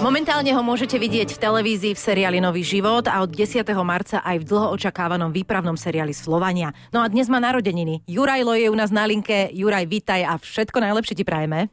Momentálne 0.00 0.48
ho 0.56 0.62
môžete 0.64 0.96
vidieť 0.96 1.36
v 1.36 1.42
televízii 1.42 1.92
v 1.92 2.00
seriáli 2.00 2.38
Nový 2.40 2.64
život 2.64 3.04
a 3.04 3.20
od 3.20 3.28
10. 3.28 3.60
marca 3.84 4.24
aj 4.24 4.40
v 4.40 4.48
dlho 4.48 4.72
očakávanom 4.72 5.28
výpravnom 5.28 5.76
seriáli 5.76 6.16
Slovania. 6.16 6.72
No 6.88 7.04
a 7.04 7.06
dnes 7.10 7.28
má 7.28 7.36
narodeniny. 7.36 8.00
Juraj 8.08 8.42
Lo 8.48 8.56
je 8.56 8.72
u 8.72 8.76
nás 8.76 8.88
na 8.88 9.04
linke. 9.04 9.52
Juraj, 9.52 9.84
vítaj 9.84 10.24
a 10.24 10.40
všetko 10.40 10.80
najlepšie 10.80 11.20
ti 11.20 11.24
prajeme. 11.26 11.68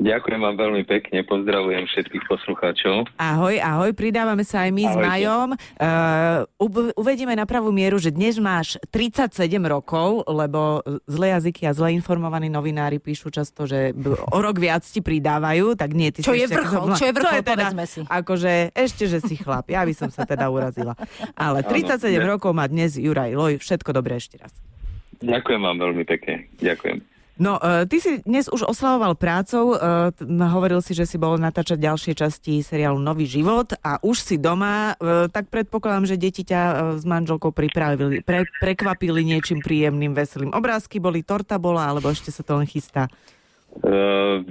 Ďakujem 0.00 0.40
vám 0.40 0.56
veľmi 0.56 0.82
pekne, 0.88 1.20
pozdravujem 1.28 1.84
všetkých 1.84 2.24
poslucháčov. 2.24 3.04
Ahoj, 3.20 3.60
ahoj, 3.60 3.92
pridávame 3.92 4.48
sa 4.48 4.64
aj 4.64 4.70
my 4.72 4.84
Ahojte. 4.88 4.96
s 4.96 5.04
Majom. 5.04 5.48
Uh, 5.76 6.96
uvedieme 6.96 7.36
na 7.36 7.44
pravú 7.44 7.68
mieru, 7.68 8.00
že 8.00 8.08
dnes 8.08 8.40
máš 8.40 8.80
37 8.88 9.44
rokov, 9.60 10.24
lebo 10.24 10.80
zlé 11.04 11.36
jazyky 11.36 11.68
a 11.68 11.76
zle 11.76 11.92
informovaní 11.92 12.48
novinári 12.48 12.96
píšu 12.96 13.28
často, 13.28 13.68
že 13.68 13.92
o 14.32 14.38
rok 14.40 14.56
viac 14.56 14.88
ti 14.88 15.04
pridávajú, 15.04 15.76
tak 15.76 15.92
nie, 15.92 16.08
ty 16.08 16.24
Čo 16.24 16.32
je 16.32 16.48
vrchol, 16.48 16.96
čo 16.96 17.04
je 17.04 17.14
vrchol, 17.20 17.36
je 17.36 17.44
teda, 17.44 17.66
si. 17.84 18.00
Akože 18.08 18.72
ešte, 18.72 19.04
že 19.04 19.20
si 19.20 19.36
chlap, 19.36 19.68
ja 19.68 19.84
by 19.84 19.92
som 19.92 20.08
sa 20.08 20.24
teda 20.24 20.48
urazila. 20.48 20.96
Ale 21.36 21.60
37 21.60 22.08
ano, 22.16 22.40
rokov 22.40 22.56
má 22.56 22.64
dnes 22.64 22.96
Juraj 22.96 23.36
Loj, 23.36 23.60
všetko 23.60 23.92
dobré 23.92 24.16
ešte 24.16 24.40
raz. 24.40 24.56
Ďakujem 25.20 25.60
vám 25.60 25.76
veľmi 25.76 26.08
pekne, 26.08 26.48
ďakujem. 26.56 27.09
No, 27.40 27.56
uh, 27.56 27.88
ty 27.88 28.04
si 28.04 28.20
dnes 28.20 28.52
už 28.52 28.68
oslavoval 28.68 29.16
prácou, 29.16 29.72
uh, 29.72 30.12
hovoril 30.52 30.84
si, 30.84 30.92
že 30.92 31.08
si 31.08 31.16
bol 31.16 31.40
natáčať 31.40 31.80
ďalšie 31.80 32.12
časti 32.12 32.60
seriálu 32.60 33.00
Nový 33.00 33.24
život 33.24 33.72
a 33.80 33.96
už 34.04 34.20
si 34.20 34.36
doma, 34.36 34.92
uh, 35.00 35.24
tak 35.32 35.48
predpokladám, 35.48 36.04
že 36.04 36.20
deti 36.20 36.44
ťa 36.44 36.92
s 37.00 37.04
manželkou 37.08 37.48
pripravili, 37.48 38.20
pre, 38.20 38.44
prekvapili 38.60 39.24
niečím 39.24 39.64
príjemným, 39.64 40.12
veselým. 40.12 40.52
Obrázky 40.52 41.00
boli, 41.00 41.24
torta 41.24 41.56
bola, 41.56 41.88
alebo 41.88 42.12
ešte 42.12 42.28
sa 42.28 42.44
to 42.44 42.60
len 42.60 42.68
chystá? 42.68 43.08
Uh, 43.70 44.42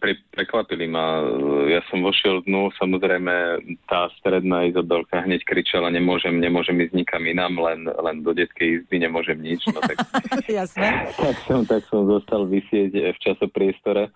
pre, 0.00 0.16
prekvapili 0.32 0.88
ma. 0.88 1.20
Ja 1.68 1.84
som 1.92 2.00
vošiel 2.00 2.40
dnu, 2.48 2.72
samozrejme 2.80 3.60
tá 3.84 4.08
stredná 4.16 4.64
Izabelka 4.64 5.20
hneď 5.20 5.44
kričala, 5.44 5.92
nemôžem, 5.92 6.40
nemôžem 6.40 6.80
ísť 6.80 6.96
nikam 6.96 7.20
inám, 7.28 7.60
len, 7.60 7.84
len 7.84 8.24
do 8.24 8.32
detskej 8.32 8.80
izby 8.80 8.96
nemôžem 9.04 9.36
nič. 9.44 9.60
No, 9.68 9.84
tak, 9.84 10.00
Jasné. 10.48 10.88
tak, 11.20 11.36
som, 11.44 11.68
tak 11.68 11.84
som 11.92 12.08
zostal 12.08 12.48
vysieť 12.48 13.12
v 13.12 13.18
časopriestore. 13.20 14.08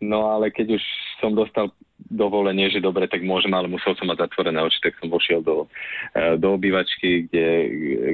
No 0.00 0.32
ale 0.32 0.48
keď 0.48 0.80
už 0.80 0.82
som 1.20 1.36
dostal 1.36 1.68
dovolenie, 2.10 2.70
že 2.70 2.82
dobre, 2.82 3.10
tak 3.10 3.22
môžem, 3.26 3.52
ale 3.54 3.70
musel 3.70 3.94
som 3.98 4.06
mať 4.06 4.26
zatvorené 4.26 4.62
oči, 4.62 4.78
tak 4.82 4.94
som 4.98 5.10
vošiel 5.10 5.42
do, 5.42 5.66
e, 6.14 6.38
do 6.38 6.54
obývačky, 6.54 7.26
kde, 7.28 7.48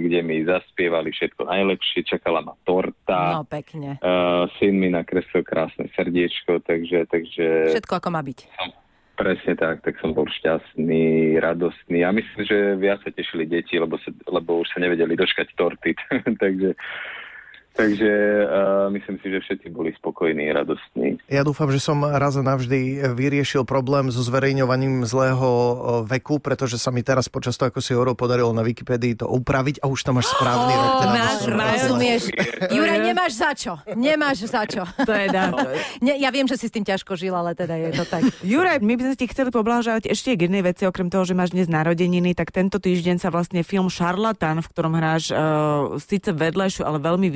kde 0.09 0.19
mi 0.25 0.43
zaspievali 0.45 1.13
všetko 1.13 1.45
najlepšie, 1.45 2.09
čakala 2.09 2.41
ma 2.41 2.55
torta. 2.65 3.41
No, 3.41 3.45
pekne. 3.45 4.01
Uh, 4.01 4.49
syn 4.57 4.81
mi 4.81 4.89
nakreslil 4.89 5.45
krásne 5.45 5.89
srdiečko, 5.93 6.65
takže... 6.65 7.09
takže 7.09 7.77
všetko 7.77 7.95
ako 8.01 8.09
má 8.11 8.21
byť. 8.25 8.39
Som, 8.57 8.71
presne 9.17 9.53
tak, 9.55 9.85
tak 9.85 10.01
som 10.01 10.17
bol 10.17 10.27
šťastný, 10.27 11.37
radostný 11.39 12.03
a 12.03 12.11
myslím, 12.11 12.43
že 12.43 12.59
viac 12.81 13.05
sa 13.05 13.13
tešili 13.13 13.45
deti, 13.45 13.77
lebo, 13.77 14.01
sa, 14.01 14.11
lebo 14.27 14.65
už 14.65 14.73
sa 14.73 14.81
nevedeli 14.81 15.15
dočkať 15.15 15.53
torty, 15.55 15.93
takže 16.43 16.75
Takže 17.73 18.13
uh, 18.45 18.93
myslím 18.93 19.17
si, 19.19 19.33
že 19.33 19.41
všetci 19.41 19.73
boli 19.73 19.97
spokojní, 19.97 20.53
radostní. 20.53 21.17
Ja 21.33 21.49
dúfam, 21.49 21.73
že 21.73 21.81
som 21.81 22.05
raz 22.05 22.37
a 22.37 22.45
navždy 22.45 23.09
vyriešil 23.17 23.65
problém 23.65 24.13
so 24.13 24.21
zverejňovaním 24.21 25.09
zlého 25.09 25.49
veku, 26.05 26.37
pretože 26.37 26.77
sa 26.77 26.93
mi 26.93 27.01
teraz 27.01 27.33
počas 27.33 27.57
toho, 27.57 27.73
ako 27.73 27.81
si 27.81 27.97
hovoril, 27.97 28.13
podarilo 28.13 28.53
na 28.53 28.61
Wikipedii 28.61 29.17
to 29.17 29.25
upraviť 29.33 29.81
a 29.81 29.89
už 29.89 30.05
tam 30.05 30.21
máš 30.21 30.29
správny 30.29 30.77
rok. 30.77 30.93
Teda 31.01 31.17
máš, 31.17 31.41
rozumieš. 31.49 32.23
Juraj, 32.69 33.01
nemáš 33.01 33.33
za 33.33 33.51
čo. 33.57 33.81
Nemáš 33.97 34.45
za 34.45 34.69
čo. 34.69 34.85
To 35.09 35.13
je 35.17 35.33
dá. 35.33 35.49
Ne, 36.05 36.21
ja 36.21 36.29
viem, 36.29 36.45
že 36.45 36.61
si 36.61 36.69
s 36.69 36.73
tým 36.77 36.85
ťažko 36.85 37.17
žil, 37.17 37.33
ale 37.33 37.57
teda 37.57 37.81
je 37.81 37.91
to 37.97 38.05
tak. 38.05 38.29
Juraj, 38.45 38.85
my 38.85 38.93
by 39.01 39.03
sme 39.09 39.17
ti 39.17 39.27
chceli 39.33 39.49
poblahoželať 39.49 40.13
ešte 40.13 40.37
k 40.37 40.53
jednej 40.53 40.61
veci, 40.61 40.85
okrem 40.85 41.09
toho, 41.09 41.25
že 41.25 41.33
máš 41.33 41.57
dnes 41.57 41.65
narodeniny, 41.65 42.37
tak 42.37 42.53
tento 42.53 42.77
týždeň 42.77 43.17
sa 43.25 43.33
vlastne 43.33 43.65
film 43.65 43.89
Šarlatan, 43.89 44.61
v 44.61 44.69
ktorom 44.69 45.01
hráš 45.01 45.33
uh, 45.33 45.97
síce 45.97 46.29
vedlejšiu, 46.29 46.85
ale 46.85 47.01
veľmi 47.01 47.29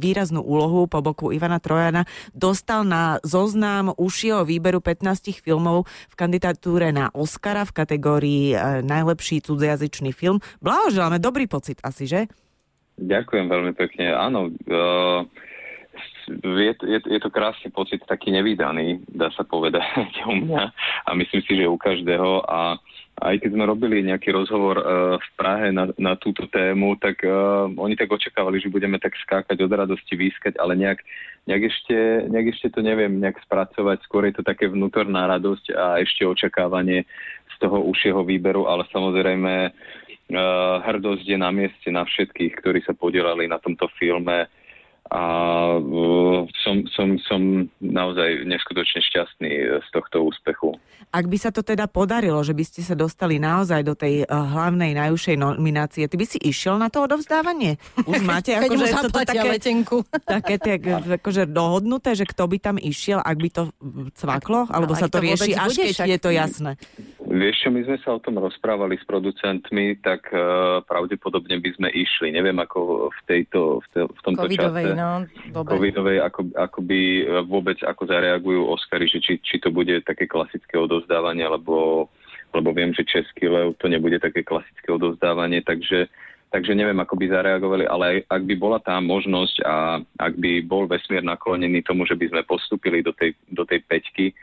výraznú 0.00 0.40
úlohu 0.40 0.88
po 0.88 1.04
boku 1.04 1.36
Ivana 1.36 1.60
Trojana, 1.60 2.08
dostal 2.32 2.80
na 2.88 3.09
zoznam 3.26 3.90
užšieho 3.98 4.46
výberu 4.46 4.78
15 4.78 5.42
filmov 5.42 5.90
v 6.06 6.14
kandidatúre 6.14 6.94
na 6.94 7.10
Oscara 7.10 7.66
v 7.66 7.74
kategórii 7.74 8.44
e, 8.54 8.84
najlepší 8.86 9.42
cudzojazyčný 9.42 10.14
film. 10.14 10.38
Blahoželáme, 10.62 11.18
dobrý 11.18 11.50
pocit 11.50 11.82
asi, 11.82 12.06
že? 12.06 12.30
Ďakujem 13.00 13.48
veľmi 13.48 13.72
pekne. 13.72 14.12
Áno, 14.12 14.52
uh, 14.52 15.24
je, 16.30 16.72
je, 16.76 16.98
je 17.00 17.20
to 17.20 17.32
krásny 17.32 17.72
pocit, 17.72 18.04
taký 18.04 18.30
nevydaný, 18.30 19.00
dá 19.08 19.32
sa 19.32 19.42
povedať 19.42 19.82
u 20.30 20.36
mňa 20.36 20.62
a 21.08 21.10
myslím 21.16 21.42
si, 21.48 21.52
že 21.56 21.64
u 21.64 21.80
každého 21.80 22.44
a 22.44 22.76
aj 23.20 23.36
keď 23.44 23.50
sme 23.52 23.64
robili 23.68 24.00
nejaký 24.00 24.32
rozhovor 24.32 24.80
uh, 24.80 24.84
v 25.20 25.28
Prahe 25.36 25.68
na, 25.72 25.92
na 26.00 26.16
túto 26.16 26.48
tému, 26.48 26.96
tak 26.96 27.20
uh, 27.20 27.68
oni 27.68 27.92
tak 27.92 28.08
očakávali, 28.08 28.60
že 28.60 28.72
budeme 28.72 28.96
tak 28.96 29.12
skákať 29.20 29.60
od 29.60 29.72
radosti, 29.72 30.16
výskať, 30.16 30.56
ale 30.56 30.76
nejak, 30.76 31.04
nejak, 31.48 31.62
ešte, 31.72 31.96
nejak 32.28 32.46
ešte 32.52 32.68
to 32.74 32.80
neviem 32.84 33.20
nejak 33.20 33.40
spracovať. 33.46 34.04
Skôr 34.04 34.28
je 34.28 34.40
to 34.40 34.42
také 34.44 34.68
vnútorná 34.68 35.30
radosť 35.30 35.72
a 35.72 36.02
ešte 36.02 36.26
očakávanie 36.26 37.08
z 37.50 37.54
toho 37.60 37.84
užšieho 37.88 38.24
výberu, 38.24 38.68
ale 38.68 38.84
samozrejme 38.92 39.52
uh, 39.70 40.76
hrdosť 40.84 41.24
je 41.24 41.38
na 41.38 41.50
mieste 41.52 41.88
na 41.88 42.04
všetkých, 42.04 42.52
ktorí 42.60 42.80
sa 42.84 42.92
podielali 42.92 43.48
na 43.48 43.56
tomto 43.56 43.88
filme 43.96 44.48
a 45.10 45.22
uh, 45.80 46.46
som, 46.60 46.84
som, 47.00 47.16
som 47.24 47.42
naozaj 47.80 48.44
neskutočne 48.44 49.00
šťastný 49.00 49.80
z 49.80 49.88
tohto 49.88 50.28
úspechu. 50.28 50.76
Ak 51.08 51.24
by 51.24 51.36
sa 51.40 51.48
to 51.48 51.64
teda 51.64 51.88
podarilo, 51.88 52.36
že 52.44 52.52
by 52.52 52.60
ste 52.60 52.84
sa 52.84 52.92
dostali 52.92 53.40
naozaj 53.40 53.80
do 53.80 53.96
tej 53.96 54.28
uh, 54.28 54.28
hlavnej 54.28 54.92
najúžšej 54.92 55.36
nominácie, 55.40 56.04
ty 56.04 56.16
by 56.20 56.26
si 56.28 56.36
išiel 56.44 56.76
na 56.76 56.92
to 56.92 57.08
odovzdávanie? 57.08 57.80
Už 58.10 58.20
máte 58.20 58.52
akože 58.52 58.84
toto 59.08 59.24
také, 59.24 59.48
letenku. 59.48 60.04
také 60.36 60.60
tak, 60.60 60.84
akože 61.24 61.48
dohodnuté, 61.48 62.12
že 62.12 62.28
kto 62.28 62.44
by 62.44 62.58
tam 62.60 62.76
išiel, 62.76 63.24
ak 63.24 63.36
by 63.40 63.48
to 63.48 63.62
cvaklo? 64.20 64.68
Alebo 64.68 64.92
no, 64.92 65.00
sa 65.00 65.08
to, 65.08 65.16
to 65.16 65.24
rieši 65.24 65.56
až 65.56 65.72
keď 65.72 65.96
však... 65.96 66.08
je 66.12 66.18
to 66.20 66.30
jasné? 66.30 66.72
Vieš 67.30 67.56
čo, 67.62 67.68
my 67.70 67.86
sme 67.86 67.98
sa 68.02 68.18
o 68.18 68.22
tom 68.22 68.42
rozprávali 68.42 68.98
s 68.98 69.06
producentmi, 69.06 70.02
tak 70.02 70.26
uh, 70.34 70.82
pravdepodobne 70.82 71.62
by 71.62 71.70
sme 71.78 71.88
išli. 71.94 72.34
Neviem, 72.34 72.58
ako 72.58 73.06
v, 73.06 73.20
tejto, 73.30 73.78
v, 73.78 73.86
te, 73.94 74.00
v 74.02 74.20
tomto 74.26 74.50
Covidovej, 74.50 74.86
čase. 74.90 74.98
No, 74.98 75.08
Covidovej, 75.62 76.18
ako, 76.26 76.50
ako 76.58 76.78
by 76.82 77.00
e, 77.00 77.22
vôbec 77.46 77.78
ako 77.86 78.02
zareagujú 78.10 78.66
Oscary, 78.66 79.06
že 79.06 79.22
či, 79.22 79.38
či 79.46 79.62
to 79.62 79.70
bude 79.70 79.94
také 80.02 80.26
klasické 80.26 80.74
odovzdávanie, 80.74 81.46
alebo, 81.46 82.10
lebo 82.50 82.74
viem, 82.74 82.90
že 82.90 83.06
Český 83.06 83.46
lev 83.46 83.78
to 83.78 83.86
nebude 83.86 84.18
také 84.18 84.42
klasické 84.42 84.90
odovzdávanie, 84.90 85.62
takže 85.62 86.10
Takže 86.50 86.74
neviem, 86.74 86.98
ako 86.98 87.14
by 87.14 87.30
zareagovali, 87.30 87.86
ale 87.86 88.26
ak 88.26 88.42
by 88.42 88.54
bola 88.58 88.82
tá 88.82 88.98
možnosť 88.98 89.62
a 89.62 90.02
ak 90.02 90.34
by 90.34 90.66
bol 90.66 90.90
vesmír 90.90 91.22
naklonený 91.22 91.86
tomu, 91.86 92.02
že 92.10 92.18
by 92.18 92.26
sme 92.26 92.42
postupili 92.42 93.06
do 93.06 93.14
tej, 93.14 93.38
do 93.54 93.62
tej 93.62 93.78
peťky, 93.86 94.34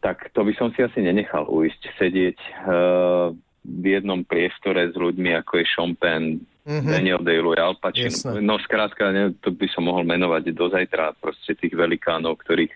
tak 0.00 0.30
to 0.32 0.44
by 0.44 0.52
som 0.54 0.70
si 0.76 0.84
asi 0.84 1.02
nenechal 1.02 1.48
ujsť. 1.48 1.82
Sedieť 1.98 2.38
uh, 2.64 3.32
v 3.66 3.84
jednom 3.84 4.22
priestore 4.22 4.90
s 4.90 4.94
ľuďmi, 4.94 5.34
ako 5.42 5.52
je 5.58 5.66
Chopin, 5.74 6.22
mm-hmm. 6.66 6.90
Daniel 6.90 7.20
Day-Lewis, 7.22 7.58
Al 7.58 7.74
Pacino. 7.78 8.38
No 8.38 8.62
skrátka, 8.62 9.10
ne, 9.10 9.34
to 9.42 9.50
by 9.50 9.66
som 9.74 9.90
mohol 9.90 10.06
menovať 10.06 10.54
do 10.54 10.66
zajtra 10.70 11.18
proste 11.18 11.58
tých 11.58 11.74
velikánov, 11.74 12.38
ktorých, 12.42 12.74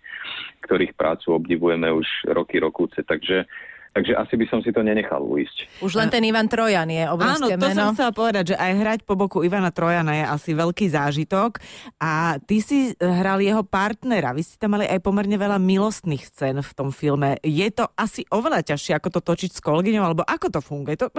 ktorých 0.67 0.97
prácu 0.99 1.39
obdivujeme 1.39 1.87
už 1.95 2.07
roky, 2.35 2.59
rokúce. 2.59 3.03
Takže 3.07 3.47
Takže 3.91 4.15
asi 4.15 4.35
by 4.39 4.47
som 4.47 4.63
si 4.63 4.71
to 4.71 4.87
nenechal 4.87 5.19
uísť. 5.19 5.83
Už 5.83 5.99
len 5.99 6.07
ten 6.07 6.23
Ivan 6.23 6.47
Trojan 6.47 6.87
je 6.87 7.11
obrovské 7.11 7.59
Áno, 7.59 7.59
to 7.59 7.69
meno. 7.75 7.79
som 7.91 7.95
chcela 7.99 8.15
povedať, 8.15 8.55
že 8.55 8.57
aj 8.57 8.73
hrať 8.79 9.01
po 9.03 9.19
boku 9.19 9.43
Ivana 9.43 9.75
Trojana 9.75 10.15
je 10.15 10.25
asi 10.31 10.51
veľký 10.55 10.87
zážitok. 10.95 11.59
A 11.99 12.39
ty 12.39 12.63
si 12.63 12.95
hral 13.03 13.43
jeho 13.43 13.67
partnera. 13.67 14.31
Vy 14.31 14.47
ste 14.47 14.63
tam 14.63 14.79
mali 14.79 14.87
aj 14.87 15.03
pomerne 15.03 15.35
veľa 15.35 15.59
milostných 15.59 16.23
scén 16.23 16.63
v 16.63 16.73
tom 16.79 16.95
filme. 16.95 17.43
Je 17.43 17.67
to 17.75 17.91
asi 17.99 18.23
oveľa 18.31 18.63
ťažšie, 18.63 18.95
ako 18.95 19.11
to 19.19 19.21
točiť 19.27 19.59
s 19.59 19.61
kolegyňou, 19.61 20.07
alebo 20.07 20.23
ako 20.23 20.55
to 20.55 20.61
funguje? 20.63 20.95
To, 20.95 21.11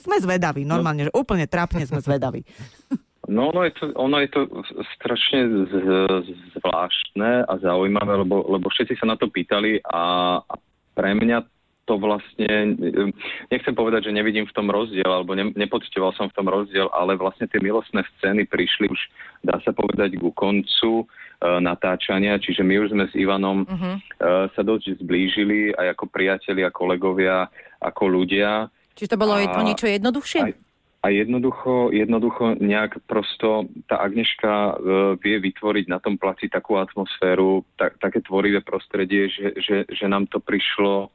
sme 0.00 0.16
zvedaví, 0.16 0.64
normálne, 0.64 1.04
no. 1.04 1.12
že 1.12 1.16
úplne 1.16 1.44
trápne 1.44 1.84
sme 1.84 2.00
zvedaví. 2.00 2.40
No, 3.24 3.48
ono 3.48 3.64
je 3.64 3.72
to, 3.72 3.88
ono 3.96 4.20
je 4.20 4.28
to 4.28 4.44
strašne 5.00 5.48
z, 5.48 5.72
z, 5.72 6.28
zvláštne 6.60 7.48
a 7.48 7.52
zaujímavé, 7.56 8.20
lebo, 8.20 8.44
lebo 8.44 8.68
všetci 8.68 9.00
sa 9.00 9.08
na 9.08 9.16
to 9.16 9.32
pýtali 9.32 9.80
a, 9.80 10.36
a 10.44 10.54
pre 10.92 11.16
mňa 11.16 11.53
to 11.84 12.00
vlastne, 12.00 12.80
nechcem 13.52 13.74
povedať, 13.76 14.08
že 14.08 14.16
nevidím 14.16 14.48
v 14.48 14.56
tom 14.56 14.72
rozdiel, 14.72 15.06
alebo 15.06 15.36
ne, 15.36 15.52
nepocitoval 15.52 16.16
som 16.16 16.32
v 16.32 16.36
tom 16.36 16.48
rozdiel, 16.48 16.88
ale 16.96 17.16
vlastne 17.20 17.44
tie 17.44 17.60
milostné 17.60 18.04
scény 18.16 18.48
prišli 18.48 18.88
už, 18.88 19.00
dá 19.44 19.60
sa 19.60 19.76
povedať, 19.76 20.16
ku 20.16 20.32
koncu 20.32 20.92
e, 21.00 21.04
natáčania, 21.60 22.40
čiže 22.40 22.64
my 22.64 22.74
už 22.80 22.88
sme 22.96 23.04
s 23.08 23.14
Ivanom 23.14 23.68
uh-huh. 23.68 23.94
e, 23.96 24.00
sa 24.52 24.62
dosť 24.64 25.04
zblížili 25.04 25.76
aj 25.76 25.96
ako 25.96 26.04
priatelia, 26.08 26.72
kolegovia, 26.72 27.52
ako 27.84 28.02
ľudia. 28.08 28.72
Čiže 28.96 29.12
to 29.12 29.20
bolo 29.20 29.36
a, 29.36 29.44
o 29.44 29.62
niečo 29.62 29.84
jednoduchšie? 29.84 30.40
A, 30.40 30.48
a 31.04 31.06
jednoducho, 31.12 31.92
jednoducho 31.92 32.56
nejak 32.64 33.04
prosto 33.04 33.68
tá 33.84 34.00
Agneška 34.00 34.52
e, 34.52 34.72
vie 35.20 35.36
vytvoriť 35.36 35.84
na 35.92 36.00
tom 36.00 36.16
placi 36.16 36.48
takú 36.48 36.80
atmosféru, 36.80 37.60
tak, 37.76 38.00
také 38.00 38.24
tvorivé 38.24 38.64
prostredie, 38.64 39.28
že, 39.28 39.52
že, 39.60 39.76
že 39.84 40.06
nám 40.08 40.32
to 40.32 40.40
prišlo 40.40 41.12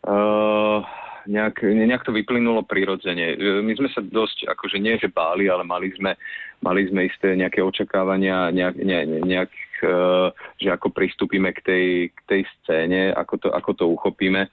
Uh, 0.00 0.80
nejak, 1.28 1.60
nejak 1.60 2.08
to 2.08 2.12
vyplynulo 2.16 2.64
prirodzene. 2.64 3.36
My 3.60 3.72
sme 3.76 3.92
sa 3.92 4.00
dosť, 4.00 4.48
akože 4.48 4.80
nie 4.80 4.96
že 4.96 5.12
báli, 5.12 5.52
ale 5.52 5.60
mali 5.60 5.92
sme, 5.92 6.16
mali 6.64 6.88
sme 6.88 7.08
isté 7.08 7.36
nejaké 7.36 7.60
očakávania, 7.60 8.48
nejak, 8.48 8.74
ne, 8.80 8.98
nejak 9.20 9.52
uh, 9.84 10.32
že 10.56 10.72
ako 10.72 10.88
pristúpime 10.88 11.52
k 11.52 11.60
tej, 11.60 11.86
k 12.16 12.20
tej 12.24 12.42
scéne, 12.60 13.12
ako 13.12 13.34
to, 13.44 13.48
ako 13.52 13.70
to 13.76 13.84
uchopíme. 13.92 14.48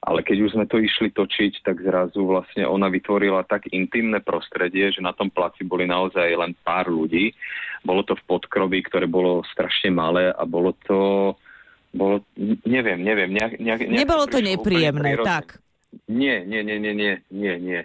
Ale 0.00 0.24
keď 0.24 0.48
už 0.48 0.52
sme 0.56 0.64
to 0.64 0.80
išli 0.80 1.12
točiť, 1.12 1.60
tak 1.60 1.84
zrazu 1.84 2.24
vlastne 2.24 2.64
ona 2.64 2.88
vytvorila 2.88 3.44
tak 3.44 3.68
intimné 3.68 4.24
prostredie, 4.24 4.88
že 4.88 5.04
na 5.04 5.12
tom 5.12 5.28
placi 5.28 5.60
boli 5.60 5.84
naozaj 5.84 6.24
len 6.24 6.56
pár 6.64 6.88
ľudí. 6.88 7.36
Bolo 7.84 8.00
to 8.08 8.16
v 8.16 8.24
podkrobi, 8.24 8.80
ktoré 8.80 9.04
bolo 9.04 9.44
strašne 9.52 9.92
malé 9.92 10.32
a 10.32 10.42
bolo 10.48 10.72
to 10.88 10.98
bolo, 11.90 12.22
neviem, 12.66 13.02
neviem. 13.02 13.30
Nejak, 13.34 13.58
nejak, 13.58 13.80
nejak 13.82 13.98
Nebolo 14.06 14.24
to 14.30 14.38
nepríjemné, 14.38 15.18
tak. 15.26 15.58
Nie, 16.06 16.46
nie, 16.46 16.62
nie, 16.62 16.78
nie, 16.78 16.94
nie, 16.94 17.14
nie, 17.30 17.54
nie. 17.58 17.82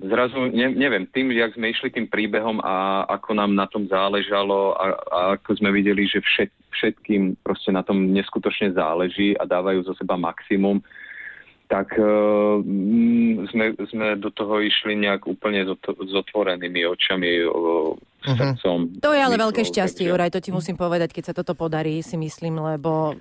Zrazu, 0.00 0.48
ne, 0.48 0.72
neviem, 0.72 1.04
tým, 1.12 1.28
jak 1.36 1.52
sme 1.52 1.76
išli 1.76 1.92
tým 1.92 2.08
príbehom 2.08 2.64
a 2.64 3.04
ako 3.20 3.36
nám 3.36 3.52
na 3.52 3.68
tom 3.68 3.84
záležalo 3.84 4.72
a, 4.72 4.96
a 4.96 5.18
ako 5.36 5.60
sme 5.60 5.68
videli, 5.76 6.08
že 6.08 6.24
všet, 6.24 6.50
všetkým 6.72 7.36
proste 7.44 7.68
na 7.68 7.84
tom 7.84 8.08
neskutočne 8.08 8.72
záleží 8.72 9.36
a 9.36 9.44
dávajú 9.44 9.84
zo 9.84 9.92
seba 10.00 10.16
maximum, 10.16 10.80
tak 11.68 11.92
uh, 12.00 12.64
sme, 13.52 13.76
sme 13.92 14.16
do 14.16 14.32
toho 14.32 14.64
išli 14.64 14.96
nejak 14.96 15.28
úplne 15.28 15.68
s 15.68 16.12
otvorenými 16.16 16.80
očami, 16.88 17.44
uh, 17.44 17.92
srdcom. 18.24 18.78
To 19.00 19.10
je 19.12 19.20
ale 19.20 19.36
myslel, 19.36 19.44
veľké 19.48 19.62
šťastie, 19.64 20.04
takže... 20.06 20.10
Juraj, 20.12 20.30
to 20.32 20.40
ti 20.44 20.50
musím 20.52 20.76
povedať, 20.76 21.10
keď 21.12 21.24
sa 21.30 21.34
toto 21.36 21.52
podarí, 21.56 22.04
si 22.04 22.16
myslím, 22.20 22.60
lebo 22.60 23.16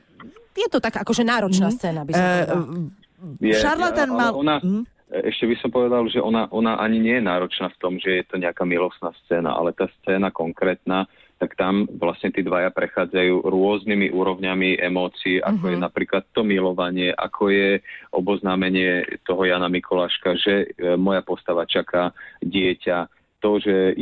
je 0.56 0.68
to 0.68 0.84
tak 0.84 1.00
akože 1.00 1.24
náročná 1.24 1.72
mm. 1.72 1.76
scéna, 1.76 2.02
by 2.04 2.12
som 2.12 2.28
uh, 2.28 3.40
je, 3.40 3.56
Šarlatán 3.56 4.12
mal... 4.12 4.32
Ona, 4.36 4.60
mm. 4.60 4.84
Ešte 5.10 5.50
by 5.50 5.56
som 5.58 5.74
povedal, 5.74 6.06
že 6.06 6.22
ona, 6.22 6.46
ona 6.54 6.78
ani 6.78 7.02
nie 7.02 7.18
je 7.18 7.26
náročná 7.26 7.74
v 7.74 7.80
tom, 7.82 7.98
že 7.98 8.22
je 8.22 8.24
to 8.30 8.38
nejaká 8.38 8.62
milostná 8.62 9.10
scéna, 9.26 9.58
ale 9.58 9.74
tá 9.74 9.90
scéna 10.02 10.30
konkrétna, 10.30 11.10
tak 11.42 11.58
tam 11.58 11.90
vlastne 11.98 12.30
tí 12.30 12.46
dvaja 12.46 12.70
prechádzajú 12.70 13.48
rôznymi 13.48 14.14
úrovňami 14.14 14.78
emócií, 14.78 15.42
ako 15.42 15.66
uh-huh. 15.66 15.74
je 15.74 15.78
mhm. 15.80 15.86
napríklad 15.88 16.24
to 16.36 16.46
milovanie, 16.46 17.10
ako 17.16 17.50
je 17.50 17.82
oboznámenie 18.14 19.08
toho 19.26 19.48
Jana 19.48 19.72
Mikoláška, 19.72 20.36
že 20.38 20.54
e, 20.78 20.94
moja 21.00 21.26
postava 21.26 21.66
čaká 21.66 22.14
dieťa, 22.44 23.19
to, 23.40 23.60
že 23.60 23.96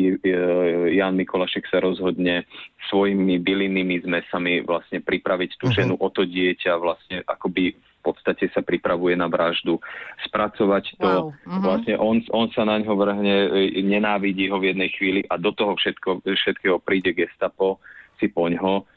Jan 0.94 1.16
Mikolašek 1.18 1.70
sa 1.70 1.82
rozhodne 1.82 2.46
svojimi 2.90 3.38
bylinnými 3.42 4.02
zmesami 4.04 4.66
vlastne 4.66 5.02
pripraviť 5.02 5.62
tú 5.62 5.70
uh-huh. 5.70 5.78
ženu 5.78 5.96
o 5.98 6.08
to 6.10 6.26
dieťa, 6.26 6.78
vlastne 6.78 7.22
akoby 7.26 7.78
podstate 8.08 8.48
sa 8.56 8.64
pripravuje 8.64 9.20
na 9.20 9.28
vraždu. 9.28 9.84
Spracovať 10.24 10.96
to, 10.96 11.04
wow. 11.04 11.28
uh-huh. 11.28 11.60
vlastne 11.60 12.00
on, 12.00 12.24
on 12.32 12.48
sa 12.56 12.64
na 12.64 12.80
ňo 12.80 12.96
vrhne, 12.96 13.36
e, 13.68 13.84
nenávidí 13.84 14.48
ho 14.48 14.56
v 14.64 14.72
jednej 14.72 14.90
chvíli 14.96 15.28
a 15.28 15.36
do 15.36 15.52
toho 15.52 15.76
všetko, 15.76 16.24
všetkého 16.24 16.80
príde 16.80 17.12
gestapo 17.12 17.84
si 18.16 18.32
poňho 18.32 18.88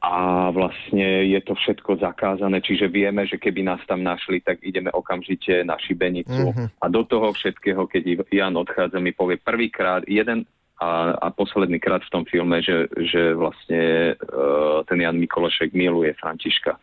a 0.00 0.48
vlastne 0.48 1.28
je 1.28 1.40
to 1.44 1.52
všetko 1.52 2.00
zakázané, 2.00 2.64
čiže 2.64 2.88
vieme, 2.88 3.28
že 3.28 3.36
keby 3.36 3.60
nás 3.60 3.84
tam 3.84 4.00
našli, 4.00 4.40
tak 4.40 4.64
ideme 4.64 4.88
okamžite 4.88 5.60
na 5.60 5.76
šibenicu. 5.76 6.48
Uh-huh. 6.48 6.72
A 6.80 6.88
do 6.88 7.04
toho 7.04 7.36
všetkého, 7.36 7.84
keď 7.84 8.24
Jan 8.32 8.56
odchádza, 8.56 8.96
mi 8.96 9.12
povie 9.12 9.36
prvýkrát, 9.36 10.00
jeden 10.08 10.48
a, 10.80 11.12
a 11.20 11.28
posledný 11.28 11.76
krát 11.76 12.00
v 12.00 12.12
tom 12.16 12.24
filme, 12.24 12.64
že, 12.64 12.88
že 12.96 13.36
vlastne 13.36 14.16
uh, 14.16 14.80
ten 14.88 15.04
Jan 15.04 15.20
Mikološek 15.20 15.76
miluje 15.76 16.16
Františka. 16.16 16.80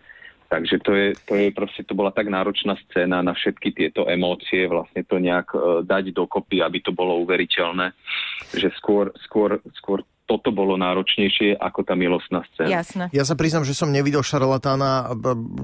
Takže 0.48 0.80
to 0.80 0.92
je, 0.94 1.08
to 1.28 1.34
je 1.36 1.50
proste, 1.52 1.82
to 1.84 1.98
bola 1.98 2.14
tak 2.14 2.30
náročná 2.30 2.78
scéna 2.88 3.20
na 3.26 3.34
všetky 3.34 3.74
tieto 3.74 4.06
emócie, 4.08 4.70
vlastne 4.70 5.02
to 5.02 5.18
nejak 5.18 5.50
uh, 5.58 5.82
dať 5.82 6.14
dokopy, 6.14 6.62
aby 6.62 6.86
to 6.86 6.94
bolo 6.94 7.18
uveriteľné, 7.26 7.98
že 8.54 8.70
skôr, 8.78 9.10
skôr, 9.26 9.58
skôr 9.74 10.06
toto 10.28 10.52
bolo 10.52 10.76
náročnejšie 10.76 11.56
ako 11.56 11.88
tá 11.88 11.96
milostná 11.96 12.44
scéna. 12.52 12.84
Jasné. 12.84 13.04
Ja 13.16 13.24
sa 13.24 13.40
priznam, 13.40 13.64
že 13.64 13.72
som 13.72 13.88
nevidel 13.88 14.20
Šarlatána. 14.20 15.16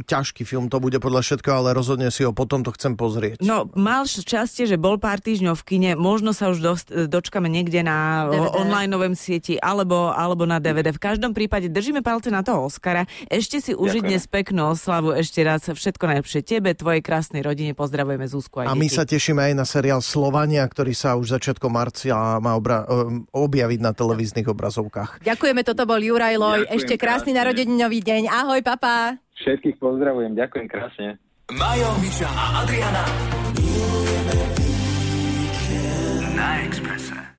Ťažký 0.07 0.47
film 0.47 0.71
to 0.71 0.79
bude 0.79 0.95
podľa 1.03 1.19
všetkého, 1.19 1.59
ale 1.59 1.75
rozhodne 1.75 2.07
si 2.07 2.23
ho 2.23 2.31
potom 2.31 2.63
to 2.63 2.71
chcem 2.71 2.95
pozrieť. 2.95 3.43
No, 3.43 3.67
mal 3.75 4.07
šťastie, 4.07 4.63
že 4.63 4.79
bol 4.79 4.95
pár 4.95 5.19
týždňov 5.19 5.59
v 5.59 5.63
kine. 5.67 5.91
Možno 5.99 6.31
sa 6.31 6.47
už 6.47 6.63
dost, 6.63 6.87
dočkame 6.87 7.51
niekde 7.51 7.83
na 7.83 8.31
online 8.55 8.87
novom 8.87 9.13
sieti 9.19 9.59
alebo, 9.59 10.15
alebo 10.15 10.47
na 10.47 10.63
DVD. 10.63 10.95
V 10.95 11.03
každom 11.03 11.35
prípade 11.35 11.67
držíme 11.67 11.99
palce 11.99 12.31
na 12.31 12.39
toho 12.39 12.71
Oscara. 12.71 13.03
Ešte 13.27 13.59
si 13.59 13.75
užiť 13.75 14.01
dnes 14.07 14.23
peknú 14.31 14.71
oslavu. 14.71 15.11
Ešte 15.11 15.43
raz 15.43 15.67
všetko 15.67 16.07
najlepšie 16.07 16.39
tebe, 16.39 16.71
tvojej 16.71 17.03
krásnej 17.03 17.43
rodine. 17.43 17.75
Pozdravujeme 17.75 18.23
Zuzku 18.31 18.63
aj 18.63 18.71
A 18.71 18.79
my 18.79 18.87
sa 18.87 19.03
tešíme 19.03 19.43
aj 19.51 19.53
na 19.59 19.67
seriál 19.67 19.99
Slovania, 19.99 20.63
ktorý 20.63 20.95
sa 20.95 21.19
už 21.19 21.35
začiatkom 21.35 21.67
marcia 21.67 22.15
má 22.39 22.55
obra- 22.55 22.87
objaviť 23.35 23.79
na 23.83 23.91
televíznych 23.91 24.52
obrazovkách. 24.53 25.19
Ďakujeme, 25.21 25.61
toto 25.61 25.83
bol 25.83 25.99
Juraj 25.99 26.37
Loj. 26.37 26.59
Ďakujem 26.63 26.77
Ešte 26.77 26.95
krásny 26.95 27.33
krásne. 27.33 27.39
narodeninový 27.43 27.99
deň. 27.99 28.21
Ahoj, 28.29 28.59
papa. 28.61 29.17
Všetkých 29.41 29.81
pozdravujem, 29.81 30.37
ďakujem 30.37 30.67
krásne. 30.69 31.07
Majo, 31.51 31.89
Miša 31.99 32.29
a 32.29 32.45
Adriana. 32.63 33.03
Na 36.33 36.63
Express. 36.63 37.02